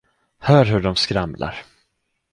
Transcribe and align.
Hör 0.39 0.65
hur 0.65 0.79
de 0.83 0.95
skramlar! 0.95 1.65